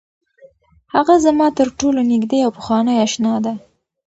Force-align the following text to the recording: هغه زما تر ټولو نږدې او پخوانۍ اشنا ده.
هغه 0.93 1.15
زما 1.25 1.47
تر 1.57 1.67
ټولو 1.79 1.99
نږدې 2.11 2.39
او 2.45 2.51
پخوانۍ 2.57 2.95
اشنا 3.05 3.33
ده. 3.45 3.53